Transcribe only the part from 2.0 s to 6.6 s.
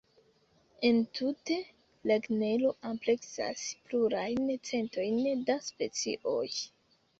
la genro ampleksas plurajn centojn da specioj.